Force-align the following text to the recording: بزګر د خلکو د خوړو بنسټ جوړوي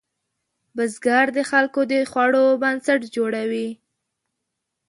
بزګر 0.75 1.25
د 1.37 1.39
خلکو 1.51 1.81
د 1.91 1.93
خوړو 2.11 2.45
بنسټ 2.61 3.01
جوړوي 3.15 3.69